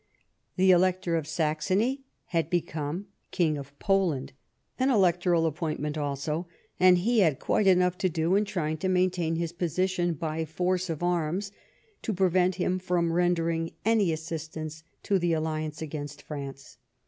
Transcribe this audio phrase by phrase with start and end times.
[0.55, 4.33] The Elector of Saxony had become King of Poland,
[4.79, 6.47] an electoral appointment also,
[6.79, 10.43] and he had quite enough to do in trying to main tain his position by
[10.43, 11.51] force of arms
[12.01, 16.79] to prevent him from rendering any assistance to the alliance against France.